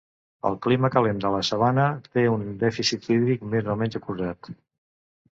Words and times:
El 0.49 0.55
clima 0.65 0.89
calent 0.93 1.19
de 1.25 1.29
la 1.35 1.41
sabana 1.49 1.83
té 2.15 2.23
un 2.35 2.41
dèficit 2.63 3.05
hídric 3.17 3.43
més 3.51 3.69
o 3.75 3.77
menys 3.83 3.99
acusat. 4.01 4.51